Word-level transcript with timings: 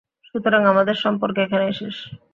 সুতরাং 0.25 0.61
আমাদের 0.65 0.95
সম্পর্ক 1.03 1.35
এখানেই 1.39 1.73
শেষ? 1.79 1.95